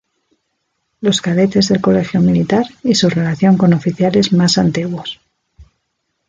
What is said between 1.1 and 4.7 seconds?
cadetes del Colegio Militar y su relación con oficiales más